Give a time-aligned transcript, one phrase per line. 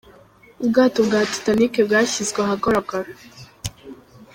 [0.63, 3.09] Ubwato bwa Titanic bwashyizwe ahagaragara.